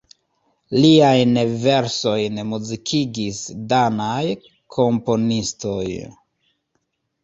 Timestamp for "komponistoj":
4.81-5.89